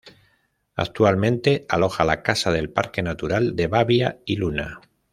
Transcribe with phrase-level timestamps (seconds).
[0.75, 4.81] Actualmente aloja la Casa del Parque Natural de Babia y Luna.